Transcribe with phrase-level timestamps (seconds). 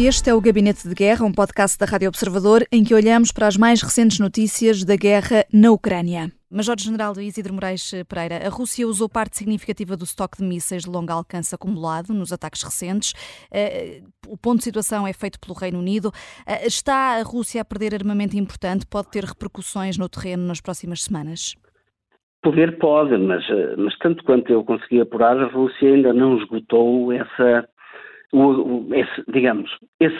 [0.00, 3.48] Este é o Gabinete de Guerra, um podcast da Rádio Observador em que olhamos para
[3.48, 6.30] as mais recentes notícias da guerra na Ucrânia.
[6.48, 11.10] Major-General Isidro Moraes Pereira, a Rússia usou parte significativa do estoque de mísseis de longo
[11.10, 13.12] alcance acumulado nos ataques recentes.
[13.52, 16.12] Eh, o ponto de situação é feito pelo Reino Unido.
[16.46, 18.86] Eh, está a Rússia a perder armamento importante?
[18.86, 21.56] Pode ter repercussões no terreno nas próximas semanas?
[22.40, 27.12] Poder pode, mas, eh, mas tanto quanto eu consegui apurar, a Rússia ainda não esgotou
[27.12, 27.68] essa
[28.32, 30.18] o, o, esse, digamos, esse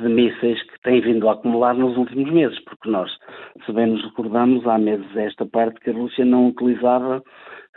[0.00, 3.10] de mísseis que tem vindo a acumular nos últimos meses, porque nós,
[3.64, 7.22] se bem nos recordamos, há meses esta parte que a Rússia não utilizava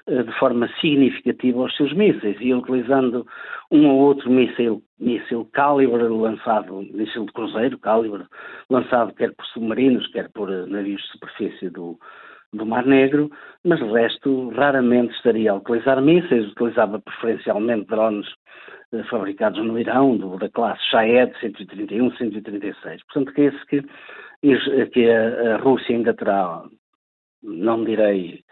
[0.08, 3.26] uh, de forma significativa os seus mísseis, ia utilizando
[3.72, 8.24] um ou outro míssil, míssil calibre lançado, míssil de cruzeiro calibre,
[8.70, 12.00] lançado quer por submarinos, quer por uh, navios de superfície do,
[12.54, 13.30] do Mar Negro,
[13.66, 18.73] mas o resto raramente estaria a utilizar mísseis, utilizava preferencialmente drones eh,
[19.10, 23.04] fabricados no Irão, do, da classe Shahed 131, 136.
[23.06, 23.82] Portanto, que é esse que,
[24.88, 26.64] que a, a Rússia ainda terá,
[27.42, 28.44] não direi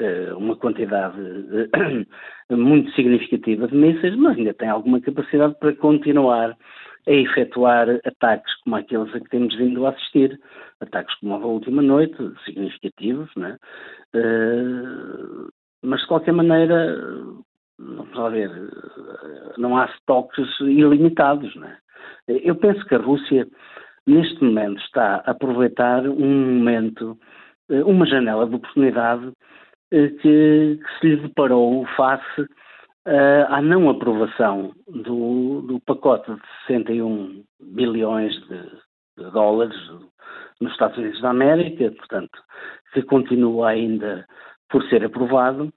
[0.00, 6.56] eh, uma quantidade eh, muito significativa de mísseis, mas ainda tem alguma capacidade para continuar
[7.06, 10.38] a efetuar ataques como aqueles a que temos vindo a assistir,
[10.80, 13.56] ataques como a última noite, significativos, né?
[15.82, 17.17] Mas de qualquer maneira,
[18.18, 18.50] lá ver,
[19.56, 21.76] não há estoques ilimitados, né?
[22.26, 23.46] Eu penso que a Rússia,
[24.06, 27.18] neste momento, está a aproveitar um momento,
[27.70, 29.32] eh, uma janela de oportunidade
[29.90, 32.46] eh, que, que se lhe deparou face
[33.48, 38.62] à não aprovação do, do, pacote de 61 bilhões de,
[39.16, 39.74] de, dólares
[40.60, 42.38] nos Estados Unidos da América, portanto,
[42.92, 44.26] que continua ainda
[44.68, 45.72] por ser aprovado,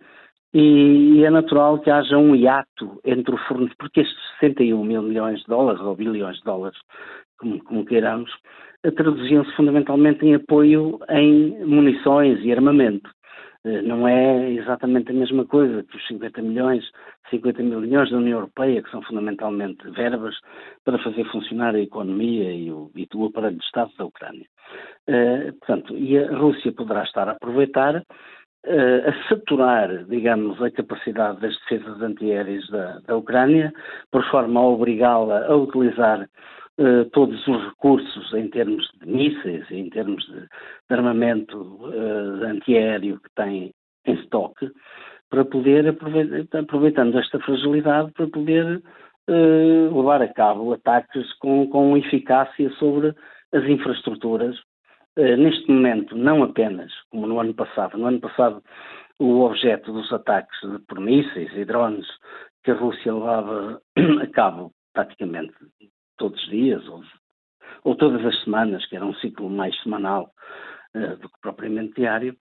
[0.53, 5.39] e, é natural que haja um hiato entre o fornecedor, porque estes 61 mil milhões
[5.39, 6.77] de dólares, ou bilhões de dólares,
[7.39, 8.31] como, como queiramos,
[8.95, 13.09] traduziam-se fundamentalmente em apoio em munições e armamento.
[13.63, 16.83] Eh, não é exatamente a mesma coisa que os 50 milhões,
[17.29, 20.35] 50 mil milhões da União Europeia, que são fundamentalmente verbas
[20.83, 24.47] para fazer funcionar a economia e o, e o aparelho de Estado da Ucrânia.
[25.07, 28.03] Uh, portanto, e a Rússia poderá estar a aproveitar
[28.65, 33.73] uh, a saturar, digamos, a capacidade das defesas antiaéreas da, da Ucrânia,
[34.11, 36.27] por forma a obrigá-la a utilizar
[36.79, 43.19] uh, todos os recursos em termos de mísseis, em termos de, de armamento uh, antiaéreo
[43.19, 43.73] que tem
[44.05, 44.69] em estoque,
[45.29, 48.81] para poder, aproveitando esta fragilidade, para poder
[49.27, 53.15] levar a cabo ataques com, com eficácia sobre
[53.53, 54.57] as infraestruturas.
[55.17, 58.63] Uh, neste momento, não apenas, como no ano passado, no ano passado
[59.19, 60.57] o objeto dos ataques
[60.87, 62.07] por mísseis e drones
[62.63, 63.81] que a Rússia levava
[64.23, 65.53] a cabo praticamente
[66.17, 67.03] todos os dias ou,
[67.83, 70.31] ou todas as semanas, que era um ciclo mais semanal
[70.95, 72.35] uh, do que propriamente diário,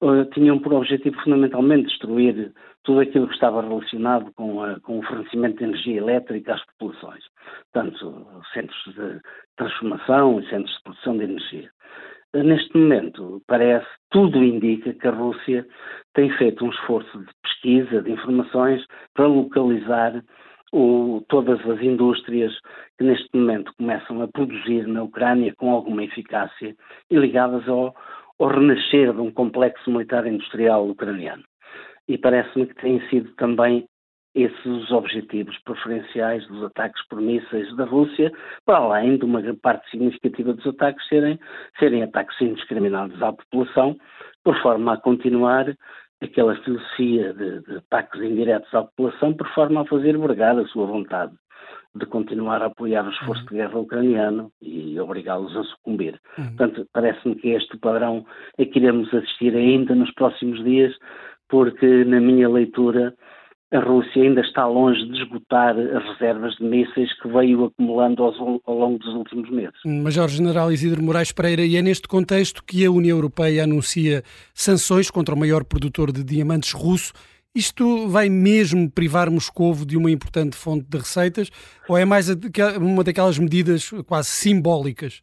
[0.00, 5.02] uh, tinham por objetivo fundamentalmente destruir tudo aquilo que estava relacionado com, a, com o
[5.02, 7.24] fornecimento de energia elétrica às populações,
[7.72, 9.20] tanto centros de
[9.56, 11.70] transformação e centros de produção de energia.
[12.34, 15.66] Neste momento, parece, tudo indica que a Rússia
[16.14, 18.82] tem feito um esforço de pesquisa, de informações,
[19.14, 20.22] para localizar
[20.72, 22.52] o, todas as indústrias
[22.96, 26.74] que neste momento começam a produzir na Ucrânia com alguma eficácia
[27.10, 27.94] e ligadas ao,
[28.38, 31.44] ao renascer de um complexo militar industrial ucraniano.
[32.08, 33.86] E parece-me que têm sido também
[34.34, 38.32] esses os objetivos preferenciais dos ataques por mísseis da Rússia,
[38.64, 41.38] para além de uma parte significativa dos ataques serem,
[41.78, 43.96] serem ataques indiscriminados à população,
[44.42, 45.66] por forma a continuar
[46.22, 50.86] aquela filosofia de, de ataques indiretos à população por forma a fazer vergar a sua
[50.86, 51.32] vontade
[51.94, 53.48] de continuar a apoiar o esforço uhum.
[53.48, 56.18] de guerra ucraniano e obrigá-los a sucumbir.
[56.38, 56.46] Uhum.
[56.56, 58.24] Portanto, parece-me que este padrão
[58.56, 60.94] é que iremos assistir ainda nos próximos dias,
[61.48, 63.14] porque na minha leitura
[63.72, 68.38] a Rússia ainda está longe de esgotar as reservas de mísseis que veio acumulando aos,
[68.38, 69.74] ao longo dos últimos meses.
[69.84, 74.22] Major-General Isidro Moraes Pereira, e é neste contexto que a União Europeia anuncia
[74.52, 77.12] sanções contra o maior produtor de diamantes russo.
[77.54, 81.50] Isto vai mesmo privar Moscovo de uma importante fonte de receitas
[81.88, 82.28] ou é mais
[82.78, 85.22] uma daquelas medidas quase simbólicas?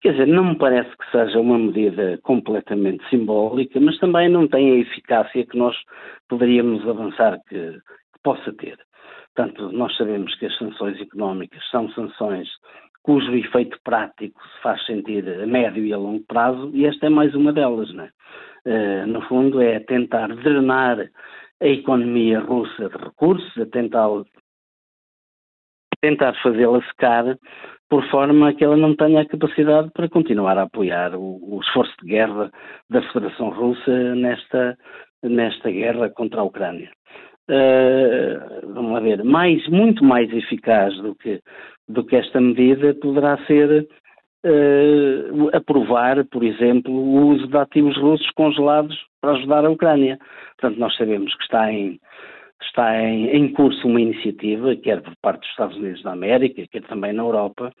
[0.00, 4.72] Quer dizer, não me parece que seja uma medida completamente simbólica, mas também não tem
[4.72, 5.76] a eficácia que nós
[6.28, 8.78] poderíamos avançar que, que possa ter.
[9.34, 12.48] Portanto, nós sabemos que as sanções económicas são sanções
[13.02, 17.10] cujo efeito prático se faz sentir a médio e a longo prazo, e esta é
[17.10, 18.10] mais uma delas, não é?
[18.66, 20.98] Uh, no fundo, é tentar drenar
[21.60, 24.08] a economia russa de recursos, a tentar
[26.02, 27.38] tentar fazê-la secar
[27.90, 31.92] por forma que ela não tenha a capacidade para continuar a apoiar o, o esforço
[32.00, 32.50] de guerra
[32.88, 34.78] da Federação Russa nesta,
[35.24, 36.90] nesta guerra contra a Ucrânia.
[37.50, 41.40] Uh, vamos lá ver, mais, muito mais eficaz do que,
[41.88, 43.88] do que esta medida poderá ser
[44.46, 50.16] uh, aprovar, por exemplo, o uso de ativos russos congelados para ajudar a Ucrânia.
[50.60, 51.98] Portanto, nós sabemos que está em,
[52.66, 56.82] está em, em, curso uma iniciativa, quer por parte dos Estados Unidos da América, quer
[56.82, 57.72] também na Europa,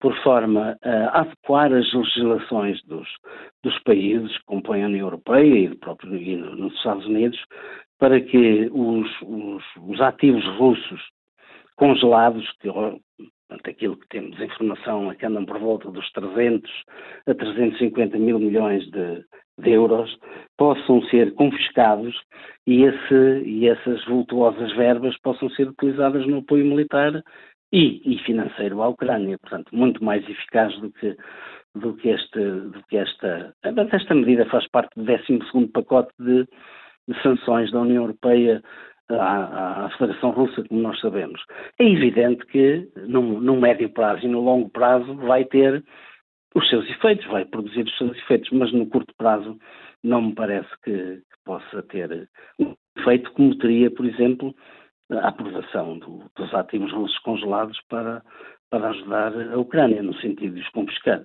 [0.00, 3.08] por forma a adequar as legislações dos,
[3.62, 7.38] dos países que compõem a União Europeia e, próprio, e nos Estados Unidos
[7.98, 11.00] para que os, os, os ativos russos
[11.76, 12.68] congelados, que,
[13.52, 16.70] portanto, aquilo que temos informação é que andam por volta dos 300
[17.26, 19.24] a 350 mil milhões de,
[19.58, 20.16] de euros,
[20.56, 22.14] possam ser confiscados
[22.66, 27.22] e, esse, e essas vultuosas verbas possam ser utilizadas no apoio militar
[27.72, 29.38] e, e financeiro à Ucrânia.
[29.38, 31.16] Portanto, muito mais eficaz do que
[31.74, 33.54] do que, este, do que esta.
[33.62, 36.46] Esta medida faz parte do 12 pacote de,
[37.08, 38.62] de sanções da União Europeia
[39.10, 41.42] à, à, Federação Russa, como nós sabemos.
[41.78, 45.84] É evidente que, num, num médio prazo e no longo prazo, vai ter
[46.54, 49.58] os seus efeitos, vai produzir os seus efeitos, mas no curto prazo
[50.02, 52.28] não me parece que, que possa ter
[52.58, 54.54] um efeito como teria, por exemplo,
[55.10, 58.22] a aprovação do, dos ativos russos congelados para,
[58.70, 61.24] para ajudar a Ucrânia, no sentido de os confiscar.